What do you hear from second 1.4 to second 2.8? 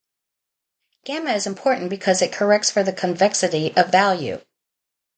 important because it corrects